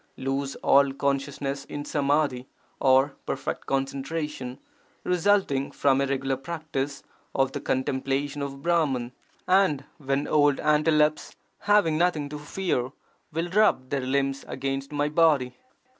[0.17, 2.47] lose all consciousness in samadhi
[2.79, 4.57] or perfect concen tration)
[5.03, 7.03] resulting from a regular practice
[7.35, 9.11] of the contem plation of Brahman,
[9.47, 12.91] and when old antelopes having nothing to fear,
[13.31, 15.53] will rub their limbs against my body!